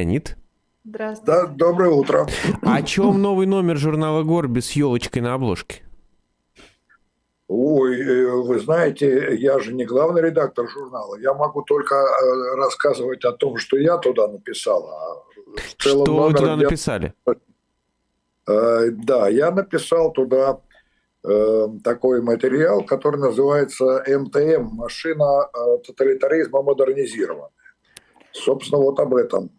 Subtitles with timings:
[0.00, 0.36] Леонид.
[0.84, 1.30] Здравствуйте.
[1.30, 2.26] Да, доброе утро.
[2.62, 5.82] О чем новый номер журнала «Горби» с елочкой на обложке?
[7.48, 11.16] Ой, э, вы знаете, я же не главный редактор журнала.
[11.18, 14.88] Я могу только э, рассказывать о том, что я туда написал.
[14.88, 16.56] А что вы туда я...
[16.56, 17.12] написали?
[18.46, 20.60] Э, да, я написал туда
[21.84, 25.50] такой материал, который называется МТМ «Машина
[25.86, 27.50] тоталитаризма модернизированная».
[28.32, 29.50] Собственно, вот об этом.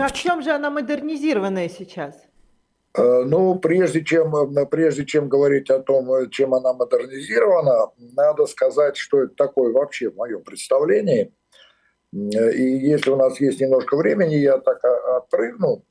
[0.00, 2.14] А в чем же она модернизированная сейчас?
[2.96, 8.46] Э, ну, прежде чем, э, прежде чем говорить о том, э, чем она модернизирована, надо
[8.46, 11.32] сказать, что это такое вообще в моем представлении.
[12.12, 15.82] И если у нас есть немножко времени, я так отпрыгну.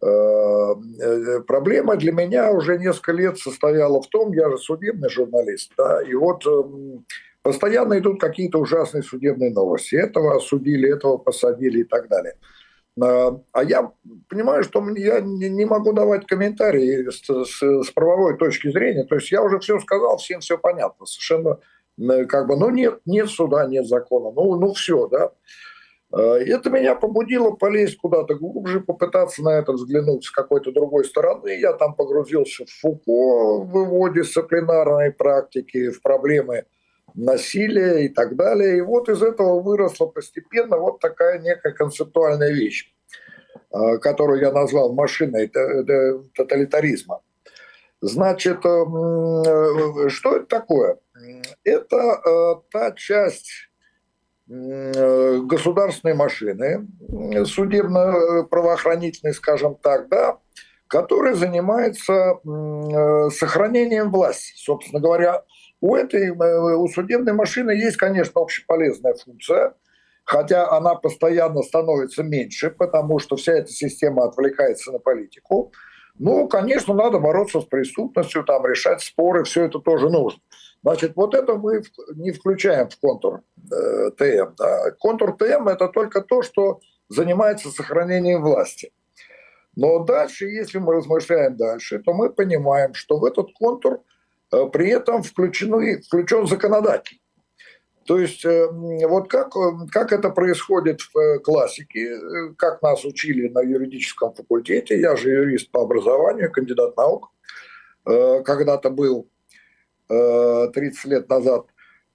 [0.00, 6.14] Проблема для меня уже несколько лет состояла в том, я же судебный журналист, да, и
[6.14, 7.06] вот эм,
[7.42, 9.94] постоянно идут какие-то ужасные судебные новости.
[9.94, 12.34] Этого осудили, этого посадили и так далее.
[13.00, 13.92] А, а я
[14.28, 19.04] понимаю, что я не могу давать комментарии с, с, с правовой точки зрения.
[19.04, 21.06] То есть я уже все сказал, всем все понятно.
[21.06, 21.58] Совершенно
[22.28, 24.30] как бы, ну нет, нет суда, нет закона.
[24.30, 25.32] Ну, ну все, да.
[26.12, 31.58] А, это меня побудило полезть куда-то глубже, попытаться на это взглянуть с какой-то другой стороны.
[31.58, 36.64] Я там погрузился в Фуко в его дисциплинарной практике, в проблемы
[37.14, 38.78] насилия и так далее.
[38.78, 42.92] И вот из этого выросла постепенно вот такая некая концептуальная вещь,
[43.70, 47.20] а, которую я назвал машиной тоталитаризма.
[48.04, 50.98] Значит, э, э, что это такое?
[51.64, 53.50] Это э, та часть
[54.46, 56.86] государственной машины,
[57.46, 60.36] судебно-правоохранительной, скажем так, да,
[60.86, 62.40] которая занимается
[63.30, 64.52] сохранением власти.
[64.54, 65.44] Собственно говоря,
[65.84, 69.74] у этой, э, у судебной машины есть, конечно, общеполезная функция,
[70.24, 75.72] хотя она постоянно становится меньше, потому что вся эта система отвлекается на политику.
[76.18, 80.40] Ну, конечно, надо бороться с преступностью, там, решать споры, все это тоже нужно.
[80.82, 81.82] Значит, вот это мы
[82.14, 84.54] не включаем в контур э, ТМ.
[84.56, 84.90] Да.
[84.98, 86.80] Контур ТМ– это только то, что
[87.10, 88.90] занимается сохранением власти.
[89.76, 94.00] Но дальше, если мы размышляем дальше, то мы понимаем, что в этот контур–
[94.72, 97.20] при этом включены, включен законодатель.
[98.06, 99.54] То есть э, вот как,
[99.90, 102.18] как это происходит в э, классике,
[102.58, 107.30] как нас учили на юридическом факультете, я же юрист по образованию, кандидат наук,
[108.04, 109.30] когда-то был
[110.08, 111.64] 30 лет назад,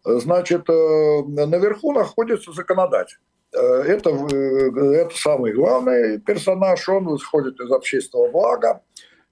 [0.03, 3.17] значит, наверху находится законодатель.
[3.51, 8.83] Это, это самый главный персонаж, он исходит из общественного блага.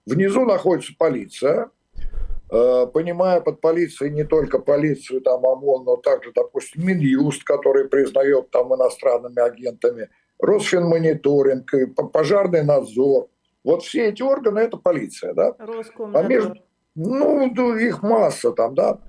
[0.08, 1.77] Внизу находится полиция, Э,
[2.50, 8.74] понимая под полицией не только полицию, там ОМОН, но также, допустим, Минюст, который признает там
[8.74, 10.10] иностранными агентами,
[10.40, 11.72] Росфинмониторинг,
[12.14, 13.28] пожарный надзор.
[13.64, 15.56] Вот все эти органы– это полиция, да?
[15.58, 16.26] Роскомнадзор.
[16.26, 16.56] А между,
[16.96, 19.00] ну, их масса там, да.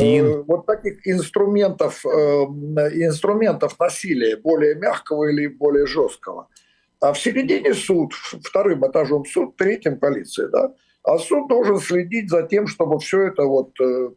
[0.00, 6.48] Э, вот таких инструментов, э, инструментов насилия, более мягкого или более жесткого.
[7.00, 10.72] А в середине суд, вторым этажом суд, третьим полиция, да.
[11.04, 14.08] А суд должен следить за тем, чтобы все это вот э,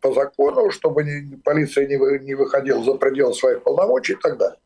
[0.00, 1.04] по закону, чтобы
[1.44, 4.58] полиция не выходила за пределы своих полномочий и так далее.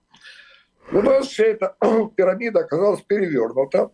[0.92, 1.74] У нас вся эта
[2.16, 3.90] пирамида оказалась перевернута.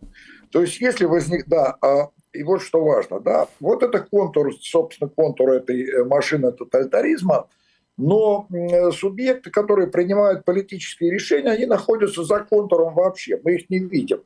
[0.51, 1.47] То есть если возник...
[1.47, 6.51] Да, а, и вот что важно, да, вот это контур, собственно, контур этой э, машины
[6.51, 7.49] тоталитаризма,
[7.97, 8.47] но
[8.93, 14.23] субъекты, которые принимают политические решения, они находятся за контуром вообще, мы их не видим.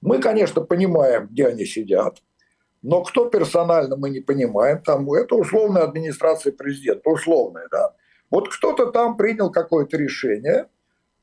[0.00, 2.22] Мы, конечно, понимаем, где они сидят,
[2.82, 4.80] но кто персонально, мы не понимаем.
[4.82, 7.94] Там, это условная администрация президента, условная, да.
[8.30, 10.68] Вот кто-то там принял какое-то решение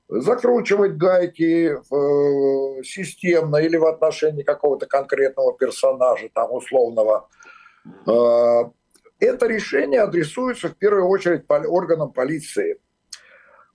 [0.07, 7.29] закручивать гайки э, системно или в отношении какого-то конкретного персонажа, там, условного.
[8.07, 8.65] Э,
[9.19, 12.79] это решение адресуется в первую очередь органам полиции.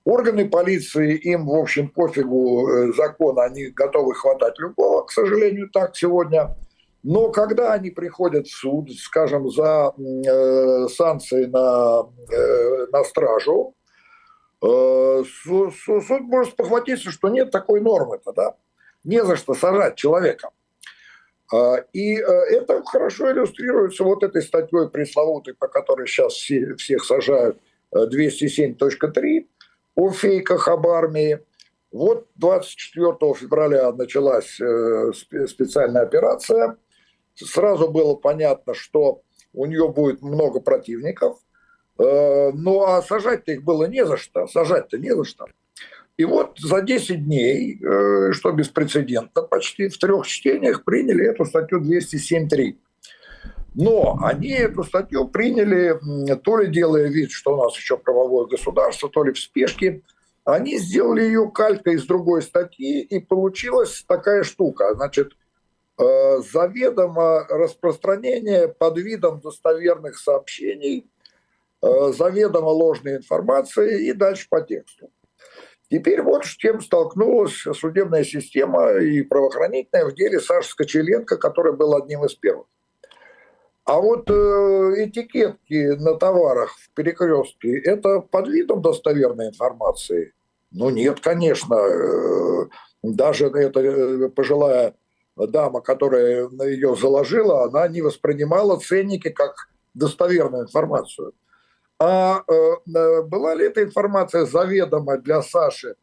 [0.05, 5.97] Органы полиции, им, в общем, пофигу э, закон, они готовы хватать любого, к сожалению, так
[5.97, 6.57] сегодня–
[7.03, 13.75] но когда они приходят в суд, скажем, за э, санкции на, э, на стражу,
[14.63, 18.57] э, суд, суд может похватиться, что нет такой нормы-то, да?
[19.05, 20.51] Не за что сажать человека.
[21.55, 27.05] Э, и э, это хорошо иллюстрируется вот этой статьей пресловутой, по которой сейчас все, всех
[27.05, 27.59] сажают,
[27.95, 29.45] 207.3 э,
[29.95, 31.41] о фейках об армии.
[31.93, 35.13] Вот 24 февраля началась э,
[35.47, 36.77] специальная операция–
[37.45, 39.23] сразу было понятно, что
[39.53, 41.39] у нее будет много противников.
[41.99, 44.47] Э, ну а сажать-то их было не за что.
[44.47, 45.47] Сажать-то не за что.
[46.17, 51.81] И вот за 10 дней, э, что беспрецедентно, почти в трех чтениях приняли эту статью
[51.81, 52.77] 207.3.
[53.75, 55.99] Но они эту статью приняли,
[56.43, 60.03] то ли делая вид, что у нас еще правовое государство, то ли в спешке.
[60.45, 64.95] Они сделали ее калькой из другой статьи, и получилась такая штука.
[64.95, 65.33] Значит,
[66.01, 71.11] заведомо распространение под видом достоверных сообщений,
[71.83, 75.11] э, заведомо ложной информации и дальше по тексту.
[75.91, 81.97] Теперь вот с чем столкнулась судебная система и правоохранительная в деле Саши Скочеленко, который был
[81.97, 82.67] одним из первых.
[83.85, 84.33] А вот э,
[85.05, 90.33] этикетки на товарах в перекрестке– это под видом достоверной информации?
[90.71, 91.75] Ну нет, конечно.
[91.75, 92.69] Э,
[93.03, 94.95] даже эта э, пожилая
[95.47, 99.55] дама, которая ее заложила, она не воспринимала ценники как
[99.95, 101.33] достоверную информацию.
[101.99, 105.97] А э, э, была ли эта информация заведомо для Саши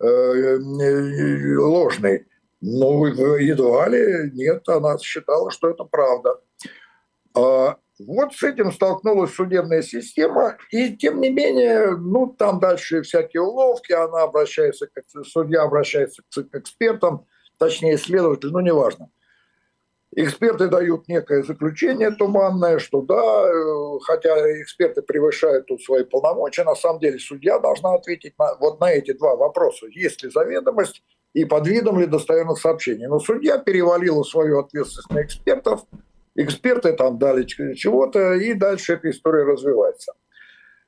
[0.00, 2.26] э, э, ложной?
[2.60, 6.40] Ну, едва ли нет, она считала, что это правда.
[7.36, 13.92] А, вот с этим столкнулась судебная система, и тем не ну, там дальше всякие уловки,
[13.92, 14.88] она обращается,
[15.24, 17.26] судья обращается к экспертам,
[17.58, 19.10] точнее, следователь, ну, неважно.
[20.16, 26.76] Эксперты дают некое заключение туманное, что да, э, хотя эксперты превышают тут свои полномочия, на
[26.76, 29.86] самом деле судья должна ответить на, вот на эти два вопроса.
[29.90, 31.02] Есть ли заведомость
[31.34, 33.06] и под видом ли достоверных сообщений.
[33.06, 35.84] Но судья перевалила свою ответственность на экспертов,
[36.36, 40.12] эксперты там дали чего-то, и дальше эта история развивается.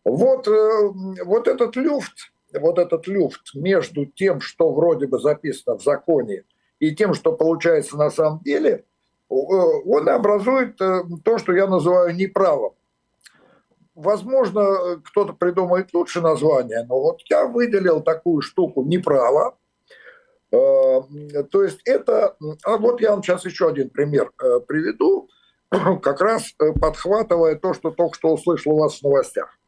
[0.05, 0.91] Вот, э,
[1.25, 6.45] вот этот люфт, вот этот люфт между тем, что вроде бы записано в законе,
[6.79, 8.85] и тем, что получается на самом деле–
[9.31, 12.73] Э, он образует э, то, что я называю неправом.
[13.95, 19.57] Возможно, кто-то придумает лучше название, но вот я выделил такую штуку неправо.
[20.53, 21.01] Э,
[21.51, 22.37] то есть это...
[22.63, 24.33] А вот я вам сейчас еще один пример
[24.69, 25.29] приведу,
[25.71, 29.59] как раз подхватывая то, что только что услышал у вас в новостях.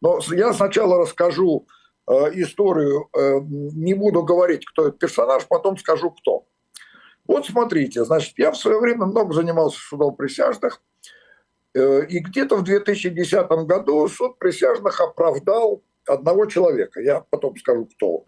[0.00, 1.66] Но я сначала расскажу
[2.08, 3.08] историю,
[3.40, 6.46] не буду говорить, кто этот персонаж, потом скажу, кто.
[7.26, 10.80] Вот смотрите, значит, я в свое время много занимался судом присяжных,
[11.74, 17.00] э, и где-то в 2010 году суд присяжных оправдал одного человека.
[17.00, 18.26] Я потом скажу, кто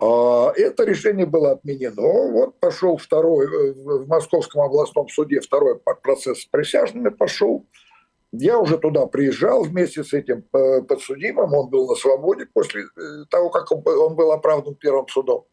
[0.00, 2.30] а, Это решение было отменено.
[2.30, 7.66] Вот пошел второй, э, в Московском областном суде второй процесс с присяжными пошел.
[8.32, 11.52] Я уже туда приезжал вместе с этим э, подсудимым.
[11.52, 12.84] Он был на свободе после
[13.28, 15.44] того, как он был оправдан первым судом.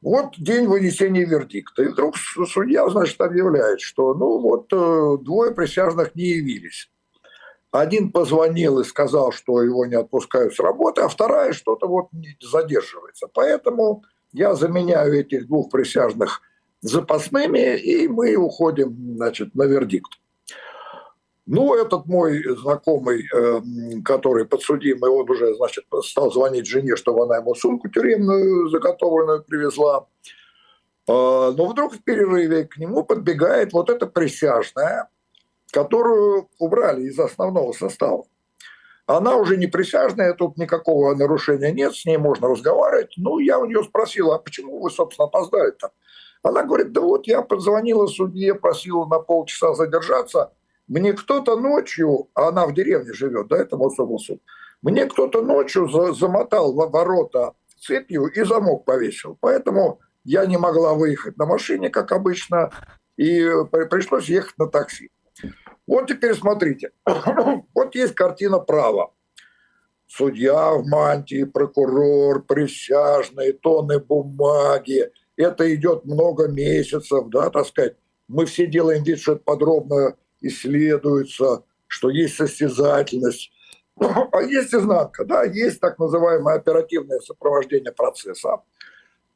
[0.00, 1.82] Вот день вынесения вердикта.
[1.82, 6.90] И вдруг судья, значит, объявляет, что ну вот э, двое присяжных не явились.
[7.70, 12.08] Один позвонил и сказал, что его не отпускают с работы, а вторая что-то вот
[12.40, 13.28] задерживается.
[13.32, 16.40] Поэтому я заменяю этих двух присяжных
[16.82, 20.12] запасными, и мы уходим значит, на вердикт.
[21.46, 27.36] Ну, этот мой знакомый, эм, который подсудимый, он уже, значит, стал звонить жене, чтобы она
[27.36, 30.06] ему сумку тюремную заготовленную привезла.
[31.06, 35.10] А, но вдруг в перерыве к нему подбегает вот эта присяжная,
[35.70, 38.24] которую убрали из основного состава.
[39.06, 43.12] Она уже не присяжная, тут никакого нарушения нет, с ней можно разговаривать.
[43.18, 45.90] Ну, я у нее спросил, а почему вы, собственно, опоздали-то?
[46.42, 50.50] Она говорит, да вот я позвонила судье, просила на полчаса задержаться–
[50.86, 54.40] мне кто-то ночью, а она в деревне живет, да, это Мособлый суд,
[54.82, 59.36] мне кто-то ночью за, замотал ворота цепью и замок повесил.
[59.40, 62.70] Поэтому я не могла выехать на машине, как обычно,
[63.16, 63.46] и
[63.90, 65.10] пришлось ехать на такси.
[65.86, 66.90] Вот теперь смотрите.
[67.74, 69.12] вот есть картина права.
[70.06, 75.10] Судья в мантии, прокурор, присяжные, тонны бумаги.
[75.36, 77.96] Это идет много месяцев, да, так сказать.
[78.28, 83.50] Мы все делаем вид, что это подробно исследуется, что есть состязательность.
[83.96, 88.62] А есть изнанка, да, есть так называемое оперативное сопровождение процесса.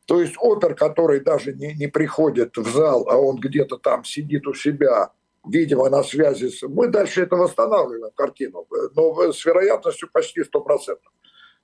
[0.07, 4.47] То есть опер, который даже не, не приходит в зал, а он где-то там сидит
[4.47, 5.13] у себя,
[5.47, 6.67] видимо, на связи с...
[6.67, 10.97] Мы дальше это восстанавливаем, картину, но с вероятностью почти 100%.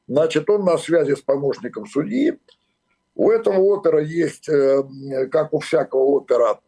[0.06, 2.38] Значит, он на связи с помощником судьи.
[3.14, 4.84] У этого опера есть, э,
[5.32, 6.60] как у всякого опера,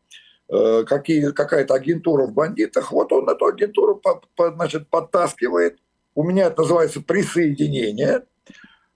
[0.48, 5.78] какие, какая-то агентура в бандитах, вот он эту агентуру по, по, значит, подтаскивает,
[6.14, 8.24] у меня это называется присоединение,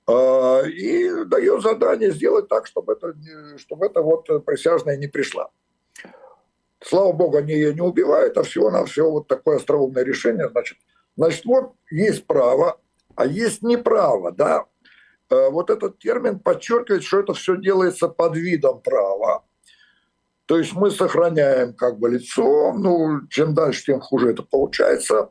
[0.07, 3.15] э, и дает задание сделать так, чтобы это,
[3.59, 5.51] чтобы это вот присяжная не пришла.
[6.83, 10.49] Слава богу, они ее не убивают, а всего-навсего вот такое остроумное решение.
[10.49, 10.79] Значит,
[11.17, 12.81] значит, вот есть право,
[13.17, 14.65] а есть неправо, да.
[15.29, 19.45] вот этот термин подчеркивает, что это все делается под видом права.
[20.51, 25.31] То есть мы сохраняем как бы лицо, ну, чем дальше, тем хуже это получается.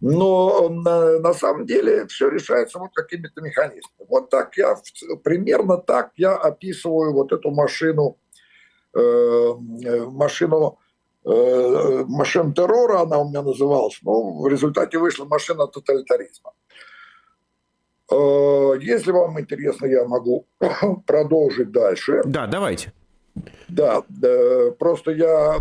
[0.00, 4.08] Но на, на самом деле все решается вот какими-то механизмами.
[4.08, 4.74] Вот так я,
[5.22, 8.18] примерно так я описываю вот эту машину,
[8.92, 9.54] э,
[10.10, 10.80] машину,
[11.24, 14.00] э, машин террора, она у меня называлась.
[14.02, 16.54] Ну, в результате вышла машина тоталитаризма.
[18.10, 20.48] Э, если вам интересно, я могу
[21.06, 22.22] продолжить дальше.
[22.24, 22.92] Да, давайте.
[23.68, 25.56] Да, да, просто я,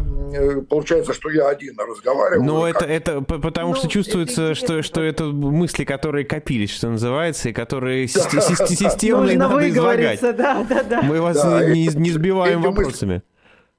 [0.70, 2.44] получается, что я один разговариваю.
[2.44, 6.90] Но это, это потому ну, что чувствуется, это что, что это мысли, которые копились, что
[6.90, 8.22] называется, и которые да.
[8.42, 10.22] системно надо излагать.
[10.22, 11.02] Да, да, да.
[11.02, 13.14] Мы вас да, не, не сбиваем эти вопросами.
[13.14, 13.24] Мысли,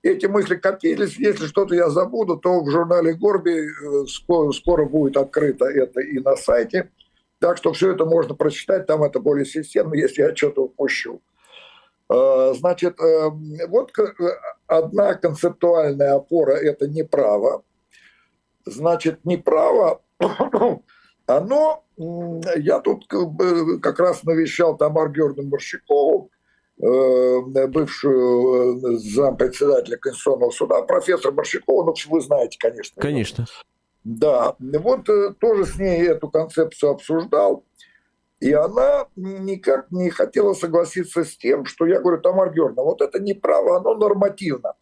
[0.02, 1.16] эти мысли копились.
[1.16, 6.18] Если что-то я забуду, то в журнале Горби э, скоро, скоро будет открыто это и
[6.18, 6.90] на сайте.
[7.38, 11.20] Так что все это можно прочитать, там это более системно, если я что-то упущу.
[12.08, 13.30] Э, значит, э,
[13.68, 13.92] вот
[14.66, 17.64] одна концептуальная опора– это неправо.
[18.64, 20.02] Значит, неправо,
[21.26, 26.30] оно, я тут как раз навещал Тамар Георгиевну Борщикову,
[26.80, 33.02] э, бывшую зампредседателя Конституционного суда, профессор Борщикова, ну, вы знаете, конечно.
[33.02, 33.46] Конечно.
[34.04, 35.08] Да, вот
[35.40, 37.64] тоже с ней эту концепцию обсуждал.
[38.40, 43.18] И она никак не хотела согласиться с тем, что я говорю, Тамара Георгиевна, вот это
[43.18, 44.74] не право, оно нормативно.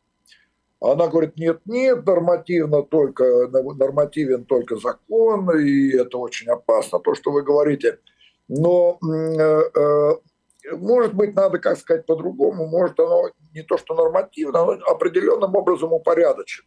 [0.80, 7.30] Она говорит, нет, нет, нормативно только, нормативен только закон, и это очень опасно, то, что
[7.30, 8.00] вы говорите.
[8.48, 14.60] Но, э, э, может быть, надо, как сказать, по-другому, может, оно не то, что нормативно,
[14.62, 16.66] оно определенным образом упорядочено.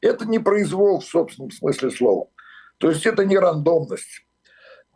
[0.00, 2.28] Это не произвол в собственном смысле слова.
[2.78, 4.24] То есть это не рандомность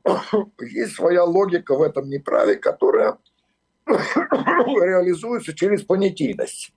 [0.61, 3.19] есть своя логика в этом неправе, которая
[3.87, 6.73] реализуется через понятийность.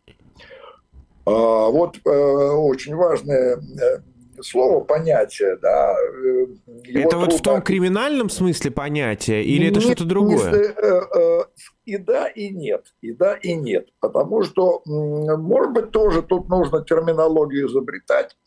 [1.26, 5.96] А, вот э, очень важное э, слово понятие, да.
[6.26, 6.48] Э,
[6.94, 10.74] это вот в том криминальном смысле понятия или это что-то другое?
[11.86, 12.94] И да, и нет.
[13.02, 13.90] И да, и нет.
[14.00, 18.38] Потому что, может быть, тоже тут нужно терминологию изобретать.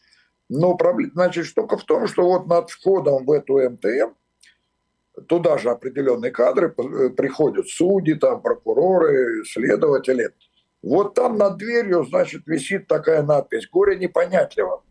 [0.48, 4.12] Но проблема, значит, штука в том, что вот над входом в эту МТМ
[5.28, 10.30] туда же определенные кадры э, приходят, судьи, там, прокуроры, следователи.
[10.82, 14.82] Вот там над дверью, значит, висит такая надпись «Горе непонятливо».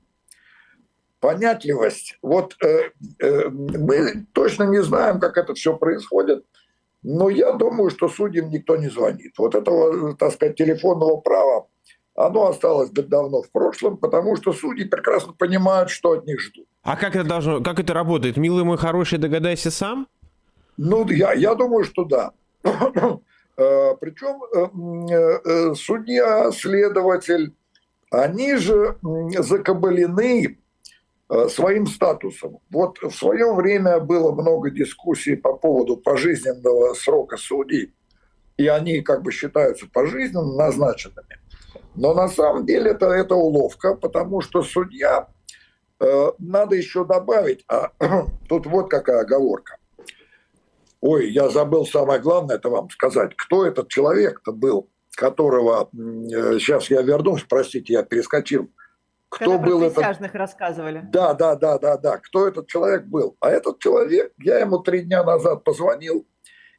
[1.19, 2.17] Понятливость.
[2.21, 6.45] Вот э, э, мы точно не знаем, как это все происходит,
[7.03, 9.33] но я думаю, что судьям никто не звонит.
[9.37, 11.67] Вот этого, так сказать, телефонного права,
[12.25, 16.67] оно осталось давно в прошлом, потому что судьи прекрасно понимают, что от них ждут.
[16.83, 18.37] А как это должно, как это работает?
[18.37, 20.07] Милый мой хороший, догадайся сам?
[20.77, 22.31] Ну, я, я думаю, что да.
[23.57, 27.53] Э, Причем э, э, судья, следователь,
[28.09, 28.95] они же
[29.39, 30.57] закабалены
[31.49, 32.59] своим статусом.
[32.69, 37.93] Вот в свое время было много дискуссий по поводу пожизненного срока судей,
[38.55, 41.40] и они как бы считаются пожизненно назначенными.
[41.95, 45.27] Но на самом деле это, это уловка, потому что судья,
[45.99, 47.91] э, надо еще добавить, а
[48.49, 49.77] тут вот какая оговорка.
[51.01, 53.35] Ой, я забыл самое главное это вам сказать.
[53.35, 55.89] Кто этот человек-то был, которого...
[55.91, 58.69] Сейчас э, я вернусь, простите, я перескочил.
[59.29, 60.33] Кто Когда был этот...
[60.33, 61.01] рассказывали.
[61.11, 62.17] Да, да, да, да, да.
[62.17, 63.37] Кто этот человек был?
[63.39, 66.27] А этот человек, я ему три дня назад позвонил,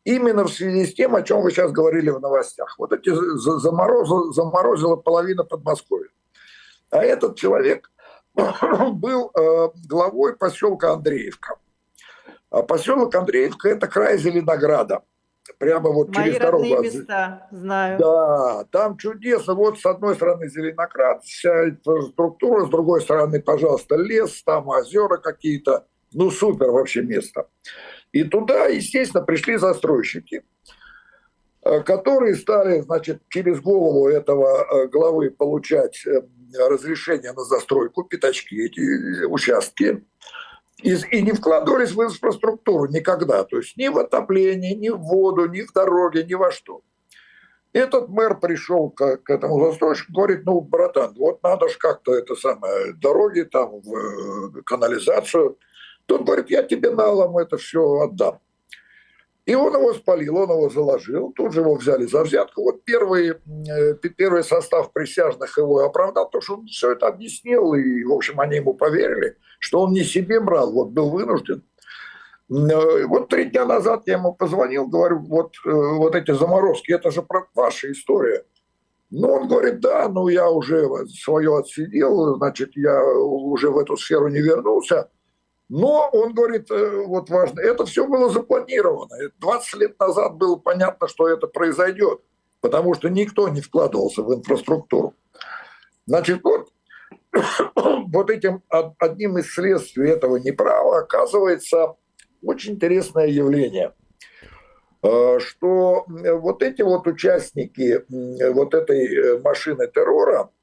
[0.05, 2.77] именно в связи с тем, о чем вы сейчас говорили в новостях.
[2.79, 6.11] Вот эти заморозило, заморозила половина Подмосковья.
[6.91, 7.91] А этот человек
[8.93, 11.57] был э, главой поселка Андреевка.
[12.51, 15.03] А поселок Андреевка– это край Зеленограда.
[15.59, 16.65] Прямо вот Мои через дорогу.
[16.65, 17.99] места, знаю.
[17.99, 19.55] Да, там чудесно.
[19.55, 25.87] Вот с одной стороны Зеленоград, вся инфраструктура, с другой стороны, пожалуйста, лес, там озера какие-то.
[26.13, 27.49] Ну, супер вообще место.
[28.13, 30.45] И туда, естественно, пришли застройщики,
[31.65, 36.23] э, которые стали, значит, через голову этого э, главы получать э,
[36.69, 40.05] разрешение на застройку, пятачки, эти участки
[40.83, 43.45] и, и не вкладывались в инфраструктуру никогда.
[43.45, 46.83] То есть ни в отопление, ни в воду, ни в дороги, ни во что.
[47.73, 52.35] Этот мэр пришел к, к этому застройщику, говорит, ну, братан, вот надо же как-то это
[52.35, 55.57] самое, дороги там, в канализацию.
[56.07, 58.41] Тот говорит, я тебе налом это все отдам.
[59.45, 62.63] И он его спалил, он его заложил, тут же его взяли за взятку.
[62.63, 68.05] Вот первый, э, первый состав присяжных его оправдал, потому что он все это объяснил, и,
[68.05, 71.65] в общем, они ему поверили, что он не себе брал, вот был вынужден.
[72.49, 77.91] Вот три дня назад я ему позвонил, говорю, вот, вот эти заморозки, это же ваша
[77.91, 78.45] история.
[79.11, 84.29] Ну, он говорит, да, ну я уже свое отсидел, значит, я уже в эту сферу
[84.29, 85.11] не вернулся.
[85.75, 89.17] Но он говорит, э, вот важно, это все было запланировано.
[89.39, 92.21] 20 лет назад было понятно, что это произойдет,
[92.61, 95.15] потому что никто не вкладывался в инфраструктуру.
[96.05, 96.69] Значит, вот,
[97.75, 98.63] вот этим
[98.99, 101.97] одним из следствий этого неправа оказывается
[102.43, 103.95] очень интересное явление–
[105.03, 108.05] Э, что вот эти вот участники
[108.53, 110.62] вот этой э, машины террора э,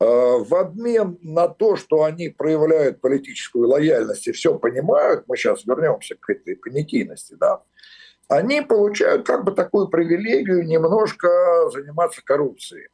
[0.00, 6.16] в обмен на то, что они проявляют политическую лояльность и все понимают, мы сейчас вернемся
[6.20, 7.62] к этой понятийности, да,
[8.28, 11.28] они получают как бы такую привилегию немножко
[11.70, 12.88] заниматься коррупцией.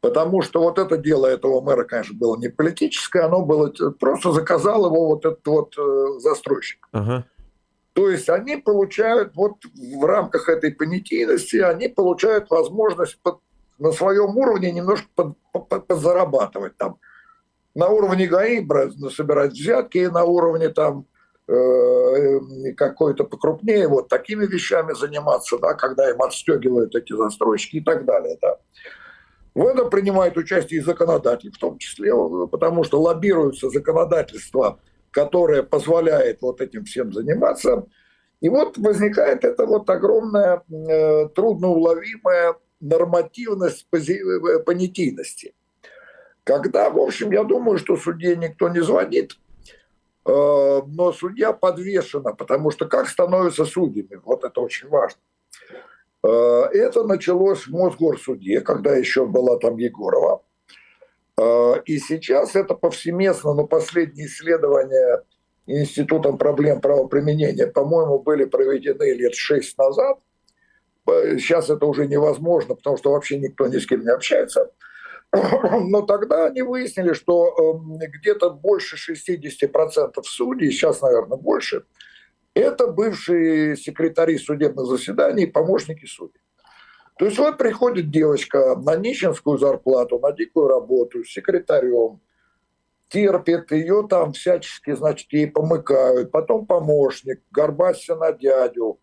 [0.00, 4.86] Потому что вот это дело этого мэра, конечно, было не политическое, оно было просто заказал
[4.86, 5.74] его вот этот вот
[6.20, 6.88] застройщик.
[6.92, 7.24] Uh-huh.
[7.94, 13.40] То есть они получают, вот в рамках этой понятийности, они получают возможность под,
[13.78, 16.98] на своем уровне немножко под, под, подзарабатывать там.
[17.74, 18.66] На уровне ГАИ
[19.10, 21.06] собирать взятки, на уровне там
[21.46, 22.40] э,
[22.76, 28.36] какой-то покрупнее, вот такими вещами заниматься, да, когда им отстегивают эти застройщики и так далее.
[28.40, 28.56] Да.
[29.54, 32.12] В этом принимает участие и законодатель, в том числе,
[32.50, 34.80] потому что лоббируется законодательство
[35.10, 37.86] которая позволяет вот этим всем заниматься.
[38.40, 45.54] И вот возникает эта вот огромная э, трудноуловимая нормативность э, понятийности.
[46.44, 49.32] Когда, в общем, я думаю, что судье никто не звонит,
[50.24, 55.20] э, но судья подвешена, потому что как становятся судьями, вот это очень важно.
[56.22, 60.42] Э, это началось в Мосгорсуде, когда еще была там Егорова.
[61.86, 65.22] И сейчас это повсеместно, но последние исследования
[65.68, 70.18] Институтом проблем правоприменения, по-моему, были проведены лет шесть назад.
[71.38, 74.70] Сейчас это уже невозможно, потому что вообще никто ни с кем не общается.
[75.32, 81.84] Но тогда они выяснили, что эм, где-то больше 60% судей, сейчас, наверное, больше,
[82.54, 86.40] это бывшие секретари судебных заседаний и помощники судей.
[87.18, 92.20] То есть вот приходит девочка на нищенскую зарплату, на дикую работу, секретарем,
[93.08, 99.00] терпит, ее там всячески, значит, ей помыкают, потом помощник, горбасься на дядю.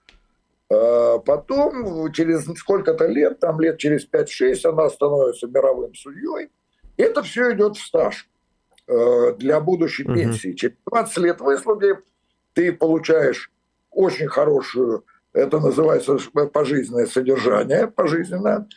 [0.72, 6.50] А потом через сколько-то лет, там лет через 5-6 она становится мировым судьей.
[6.98, 8.28] Это все идет в стаж
[8.88, 10.16] э, для будущей угу.
[10.16, 10.54] пенсии.
[10.54, 11.94] Через 20 лет выслуги
[12.54, 13.52] ты получаешь
[13.92, 16.18] очень хорошую это называется
[16.54, 18.68] пожизненное содержание, пожизненное.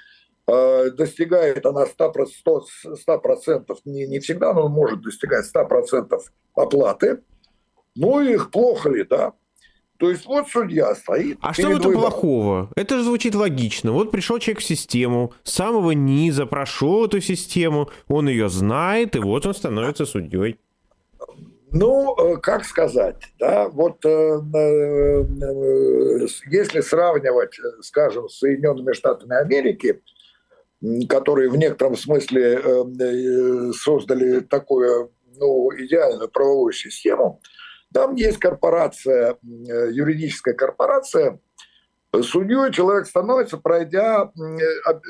[0.48, 2.64] А, достигает она 100%,
[3.08, 6.18] 100% не, не всегда, но может достигать 100%
[6.54, 7.22] оплаты.
[7.94, 9.34] Ну, их плохо ли, да?
[9.98, 11.38] То есть вот судья стоит.
[11.42, 12.70] А что в этом плохого?
[12.76, 13.90] Это же звучит логично.
[13.92, 19.18] Вот пришел человек в систему, с самого низа прошел эту систему, он ее знает, и
[19.18, 20.58] вот он становится судьей.
[21.70, 25.24] Ну, э, как сказать, да, вот э, э,
[26.50, 30.00] если сравнивать, скажем, с Соединенными Штатами Америки,
[31.08, 32.62] которые в некотором смысле
[33.74, 37.40] создали такую ну, идеальную правовую систему,
[37.92, 41.40] там есть корпорация, юридическая корпорация,
[42.22, 44.32] Судьей человек становится, пройдя,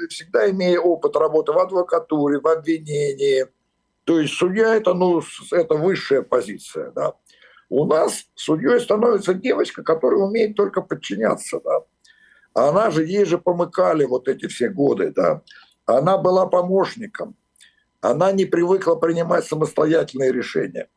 [0.08, 3.46] всегда имея опыт работы в адвокатуре, в обвинении–
[4.08, 5.20] то есть судья это, ну,
[5.52, 6.92] это высшая позиция.
[6.92, 7.12] Да.
[7.68, 11.60] У нас судьей становится девочка, которая умеет только подчиняться.
[11.62, 11.80] Да.
[12.54, 15.12] Она же, ей же помыкали вот эти все годы.
[15.14, 15.42] Да.
[15.84, 17.36] Она была помощником.
[18.00, 20.88] Она не привыкла принимать самостоятельные решения.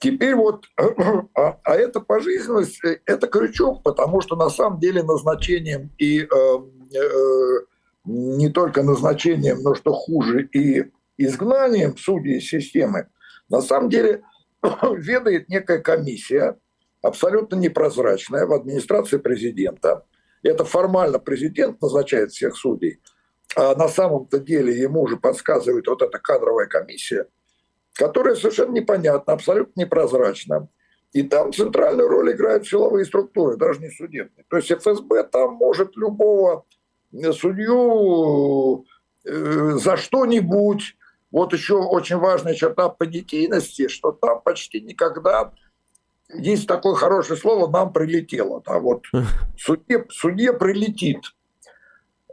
[0.00, 0.64] Теперь вот,
[1.36, 6.26] а, а эта пожизненность, э, это крючок, потому что на самом деле назначением и э,
[6.26, 7.60] э,
[8.06, 13.08] не только назначением, но что хуже, и изгнанием судей системы,
[13.50, 14.22] на самом деле
[14.96, 16.56] ведает некая комиссия,
[17.02, 20.06] абсолютно непрозрачная в администрации президента.
[20.42, 23.02] Это формально президент назначает всех судей,
[23.54, 27.26] а на самом-то деле ему уже подсказывает вот эта кадровая комиссия,
[28.00, 30.68] которая совершенно непонятна, абсолютно непрозрачна.
[31.12, 34.46] И там центральную роль играют силовые структуры, даже не судебные.
[34.48, 36.64] То есть ФСБ там может любого
[37.32, 38.86] судью
[39.26, 40.96] э, за что-нибудь
[41.30, 45.52] вот еще очень важная черта понятийности, что там почти никогда
[46.32, 48.62] есть такое хорошее слово «нам прилетело».
[48.64, 49.04] Да, вот
[49.58, 51.20] судье, судье прилетит.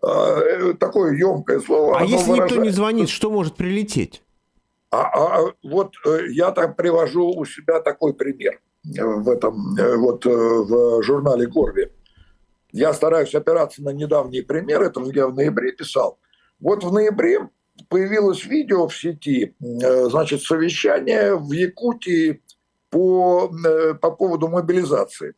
[0.01, 1.99] А, э, такое емкое слово.
[1.99, 2.51] А если выражает...
[2.51, 4.23] никто не звонит, что может прилететь?
[4.89, 8.59] А, а, а вот э, я там привожу у себя такой пример.
[8.83, 11.91] в этом вот в журнале Горби.
[12.71, 16.19] Я стараюсь опираться на недавние примеры, это я в ноябре писал.
[16.59, 17.49] Вот в ноябре
[17.89, 22.41] появилось видео в сети, значит, совещание в Якутии
[22.89, 23.51] по,
[24.01, 25.33] по поводу мобилизации.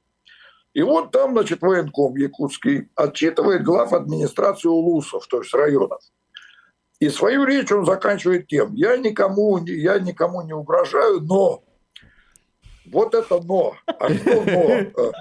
[0.74, 6.02] И вот там, значит, военком якутский отчитывает глав администрации улусов, то есть районов.
[7.00, 11.64] И свою речь он заканчивает тем, я никому, я никому не угрожаю, но
[12.86, 13.76] вот это но.
[13.88, 15.12] А что но?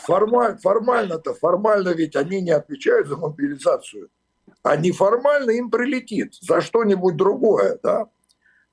[0.00, 4.10] Формаль, формально-то, формально ведь они не отвечают за мобилизацию.
[4.62, 8.06] А неформально им прилетит за что-нибудь другое, да?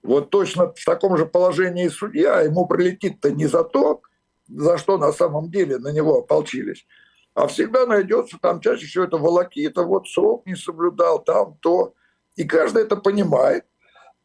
[0.04, 4.02] Вот точно в таком же положении судья, ему прилетит-то не за то,
[4.48, 6.86] за что на самом деле на него ополчились.
[7.34, 11.94] А всегда найдется там чаще всего это волокита, вот срок не соблюдал, там то.
[12.36, 13.66] И каждый это понимает.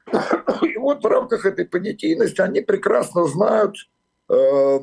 [0.63, 3.77] И вот в рамках этой понятийности они прекрасно знают,
[4.29, 4.79] э,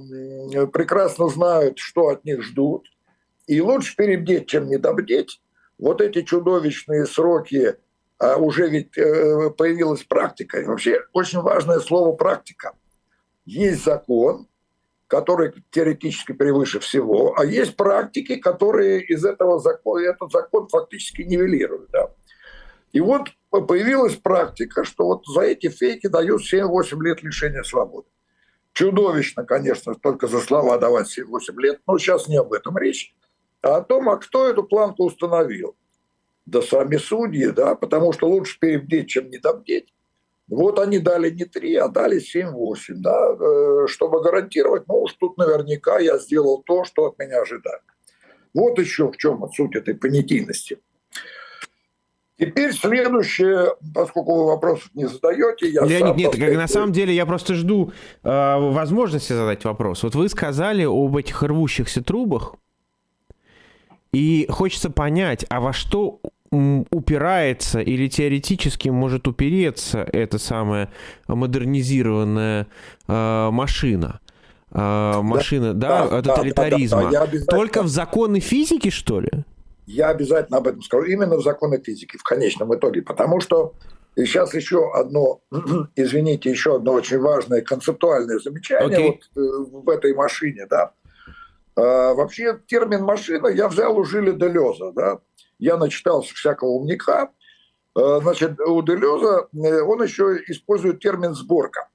[0.72, 2.88] прекрасно знают, что от них ждут.
[3.48, 5.42] И лучше перебдеть, чем недобдеть.
[5.78, 7.76] Вот эти чудовищные сроки,
[8.18, 10.62] а уже ведь э, появилась практика.
[10.62, 12.74] И вообще очень важное слово «практика».
[13.46, 14.48] Есть закон,
[15.08, 21.92] который теоретически превыше всего, а есть практики, которые из этого закона, этот закон фактически нивелируют.
[21.92, 22.13] Да?
[22.94, 28.08] И вот появилась практика, что вот за эти фейки дают 7-8 лет лишения свободы.
[28.72, 33.16] Чудовищно, конечно, только за слова давать 7-8 лет, но сейчас не об этом речь,
[33.62, 35.76] а о том, а кто эту планку установил.
[36.46, 39.94] Да сами судьи, да, потому что лучше перебдеть, чем недобдеть.
[40.48, 45.38] Вот они дали не 3, а дали 7-8, да, э, чтобы гарантировать, ну уж тут
[45.38, 47.84] наверняка я сделал то, что от меня ожидают.
[48.54, 50.80] Вот еще в чем суть этой понятийности.
[52.46, 57.14] Теперь следующее, поскольку вы вопросов не задаете, я Леонид, сам нет, как, на самом деле
[57.14, 57.92] я просто жду
[58.24, 60.04] э, возможности задать вопрос.
[60.04, 62.56] Вот вы сказали об этих рвущихся трубах,
[64.12, 66.20] и хочется понять, а во что
[66.92, 70.90] упирается или теоретически может упереться эта самая
[71.28, 72.68] модернизированная
[73.08, 74.20] э, машина.
[74.72, 77.10] Э, машина, да, да, да тоталитаризма.
[77.12, 79.32] Да, да, да, Только в законы физики, что ли?
[79.86, 81.06] Я обязательно об этом скажу.
[81.06, 83.02] Именно в законы физики, в конечном итоге.
[83.02, 83.74] Потому что
[84.16, 85.42] и сейчас еще одно,
[85.96, 89.20] извините, еще одно очень важное концептуальное замечание okay.
[89.36, 90.94] вот, э, в этой машине, да.
[91.76, 95.20] А, вообще термин машина я взял у Жиля Делеза, да
[95.64, 97.30] я начитался всякого умника.
[97.96, 101.90] Э, значит, у Делеза э, он еще использует термин «сборка»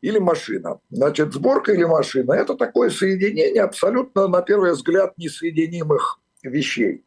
[0.00, 0.80] или машина.
[0.90, 7.04] Значит, сборка или машина– это такое соединение абсолютно, на первый взгляд, несоединимых вещей.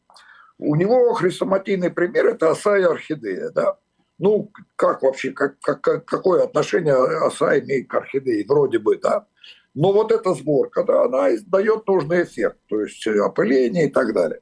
[0.57, 3.51] У него хрестоматийный пример– это оса и орхидея.
[3.51, 3.77] Да?
[4.17, 8.45] Ну, как вообще, как, как, какое отношение оса имеет к орхидее?
[8.47, 9.27] Вроде бы, да.
[9.75, 14.41] Но вот эта сборка, да, она дает нужный эффект, то есть опыление и так далее.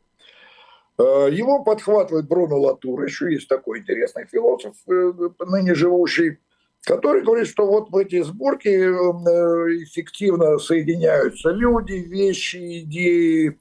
[0.97, 5.11] Э, его подхватывает Бруно Латур, еще есть такой интересный философ, э,
[5.45, 6.39] ныне живущий,
[6.83, 13.59] который говорит, что вот в эти сборки э, эффективно соединяются люди, вещи, идеи,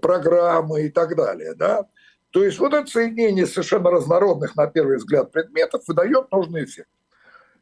[0.00, 1.54] программы и так далее.
[1.54, 1.86] Да?
[2.30, 6.88] То есть вот это соединение совершенно разнородных, на первый взгляд, предметов выдает нужный эффект.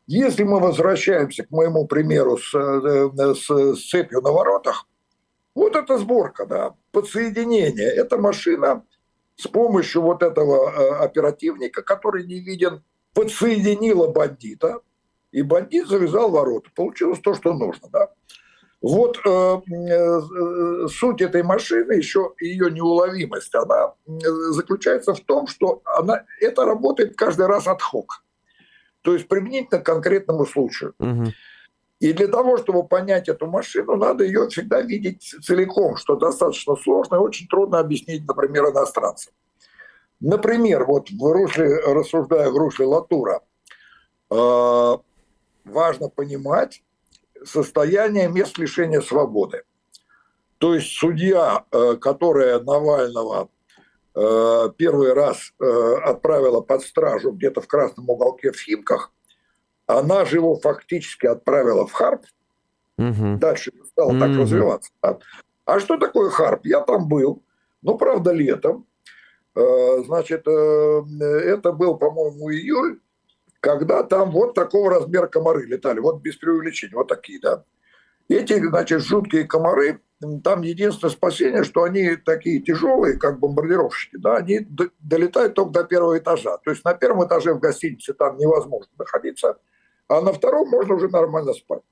[0.06, 4.86] Если мы возвращаемся к моему примеру с, с, с цепью на воротах,
[5.54, 7.88] вот эта сборка, да, подсоединение.
[7.88, 8.84] Эта машина
[9.36, 12.82] с помощью вот этого э, оперативника, который не виден,
[13.14, 14.80] подсоединила бандита,
[15.30, 16.70] и бандит завязал ворота.
[16.74, 17.88] Получилось то, что нужно.
[17.90, 18.10] Да?
[18.84, 23.94] Вот э, э, суть этой машины, еще ее неуловимость, она
[24.50, 28.22] заключается в том, что она, это работает каждый раз от хок.
[29.00, 30.92] То есть применительно к конкретному случаю.
[30.98, 31.24] Угу.
[32.00, 37.14] И для того, чтобы понять эту машину, надо ее всегда видеть целиком, что достаточно сложно
[37.14, 39.32] и очень трудно объяснить, например, иностранцам.
[40.20, 43.40] Например, вот в русле, рассуждая в русле Латура,
[44.30, 44.96] э,
[45.64, 46.82] важно понимать
[47.44, 49.62] состояние мест лишения свободы.
[50.58, 53.48] То есть судья, э, которая Навального
[54.14, 59.12] э, первый раз э, отправила под стражу где-то в красном уголке в Химках,
[59.86, 62.22] она же его фактически отправила в Харп,
[62.96, 63.36] угу.
[63.38, 64.20] дальше стало угу.
[64.20, 64.90] так развиваться.
[65.02, 65.18] А,
[65.66, 66.64] а что такое Харп?
[66.64, 67.42] Я там был,
[67.82, 68.86] ну, правда, летом.
[69.54, 72.98] Значит, это был, по-моему, июль,
[73.64, 77.64] когда там вот такого размера комары летали, вот без преувеличения, вот такие, да.
[78.28, 80.02] Эти, значит, жуткие комары,
[80.42, 84.68] там единственное спасение, что они такие тяжелые, как бомбардировщики, да, они
[85.00, 86.58] долетают только до первого этажа.
[86.58, 89.56] То есть на первом этаже в гостинице там невозможно находиться,
[90.08, 91.82] а на втором можно уже нормально спать.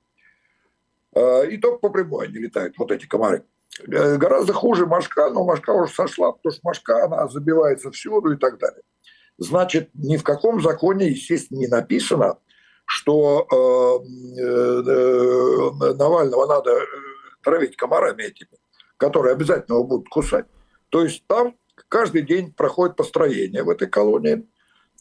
[1.49, 3.45] И только по прямой они летают, вот эти комары.
[3.87, 8.59] Гораздо хуже мошка, но мошка уже сошла, потому что мошка, она забивается всюду и так
[8.59, 8.83] далее.
[9.37, 12.37] Значит, ни в каком законе, естественно, не написано,
[12.85, 16.79] что э, э, Навального надо
[17.43, 18.51] травить комарами этими,
[18.97, 20.45] которые обязательно его будут кусать.
[20.89, 21.55] То есть там
[21.89, 24.47] каждый день проходит построение в этой колонии.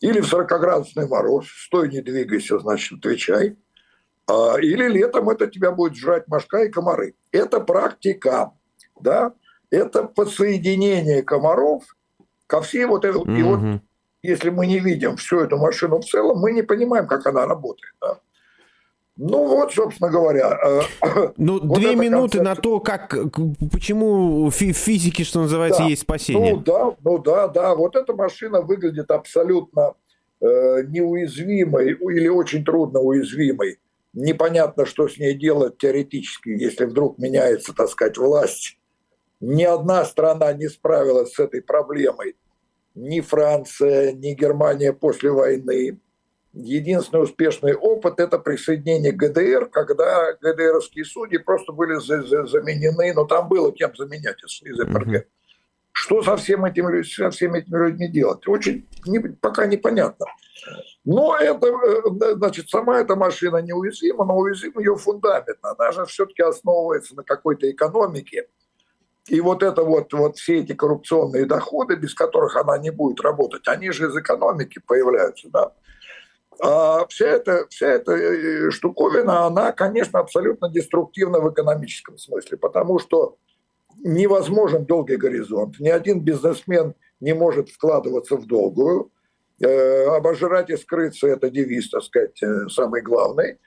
[0.01, 3.57] Или в 40-градусный мороз, стой, не двигайся, значит, отвечай.
[4.27, 7.15] А, или летом это тебя будет жрать мошка и комары.
[7.31, 8.53] Это практика,
[9.01, 9.33] да,
[9.71, 11.85] это подсоединение комаров
[12.47, 13.21] ко всей вот этой...
[13.21, 13.39] Mm-hmm.
[13.39, 13.83] И вот
[14.23, 17.95] если мы не видим всю эту машину в целом, мы не понимаем, как она работает,
[18.01, 18.19] да.
[19.17, 20.59] Ну вот, собственно говоря.
[20.65, 22.43] Э, ну, вот две минуты концепция.
[22.43, 23.17] на то, как,
[23.71, 25.89] почему в физике, что называется, да.
[25.89, 26.55] есть спасение.
[26.55, 27.75] Ну да, ну да, да.
[27.75, 29.95] Вот эта машина выглядит абсолютно
[30.41, 33.79] э, неуязвимой или очень трудно уязвимой.
[34.15, 38.79] Непонятно, что с ней делать теоретически, если вдруг меняется, так сказать, власть.
[39.41, 42.37] Ни одна страна не справилась с этой проблемой.
[42.95, 45.99] Ни Франция, ни Германия после войны
[46.53, 53.73] единственный успешный опыт– это присоединение ГДР, когда ГДРовские судьи просто были заменены, но там было
[53.73, 55.09] кем заменять из, из ФРГ.
[55.09, 55.27] Mm-hmm.
[55.93, 58.47] Что со, всем этим, со всеми этими людьми делать?
[58.49, 60.27] Очень не, пока непонятно.
[61.05, 65.59] Но это, э, значит, сама эта машина неуязвима, но уязвим ее фундамент.
[65.61, 68.49] Она же все-таки основывается на какой-то экономике.
[69.29, 73.69] И вот это вот, вот все эти коррупционные доходы, без которых она не будет работать,
[73.69, 75.73] они же из экономики появляются, да.
[76.61, 82.99] А вся эта, вся эта э, штуковина, она, конечно, абсолютно деструктивна в экономическом смысле, потому
[82.99, 83.37] что
[84.05, 85.79] невозможен долгий горизонт.
[85.81, 89.11] Ни один бизнесмен не может вкладываться в долгую.
[89.61, 93.59] Э, обожрать и скрыться– это девиз, так сказать, э, самый главный.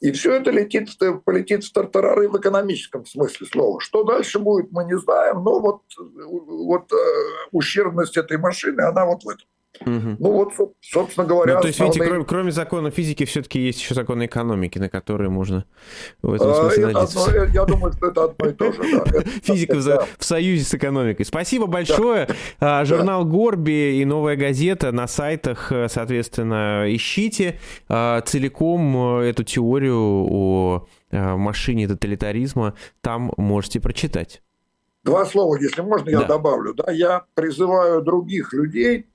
[0.00, 0.90] И все это летит,
[1.24, 3.80] полетит в тартарары в экономическом смысле слова.
[3.80, 6.90] Что дальше будет, мы не знаем, но вот, вот
[7.50, 9.46] ущербность этой машины, она вот в этом.
[9.80, 10.16] Угу.
[10.18, 11.54] Ну вот, собственно говоря...
[11.56, 11.94] Ну, то есть, основные...
[11.94, 15.64] видите, кроме, кроме закона физики, все-таки есть еще законы экономики, на которые можно
[16.22, 17.24] в этом смысле а, надеяться.
[17.24, 18.82] Одно, я думаю, что это одно и то же.
[18.92, 19.20] Да.
[19.42, 21.24] Физика в, в союзе с экономикой.
[21.24, 22.28] Спасибо большое.
[22.60, 22.84] Да.
[22.84, 27.58] Журнал Горби и новая газета на сайтах, э, соответственно, ищите
[27.88, 32.74] а, целиком э, эту теорию о э, машине тоталитаризма.
[33.00, 34.42] Там можете прочитать.
[35.06, 36.26] Два слова, если можно, я да.
[36.26, 36.74] добавлю.
[36.74, 39.06] Да, я призываю других людей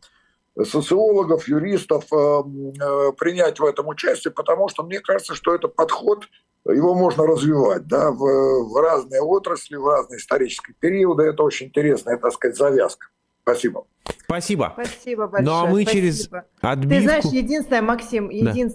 [0.63, 6.27] социологов, юристов э, э, принять в этом участие, потому что мне кажется, что этот подход,
[6.65, 11.23] его можно развивать да, в, в разные отрасли, в разные исторические периоды.
[11.23, 13.07] Это очень интересная, так сказать, завязка.
[13.43, 13.85] Спасибо.
[14.23, 14.71] Спасибо.
[14.73, 15.45] Спасибо большое.
[15.45, 15.91] Ну а мы Спасибо.
[15.91, 16.29] через
[16.61, 16.95] отбивку...
[16.95, 18.69] Ты знаешь, единственное, Максим, единственное,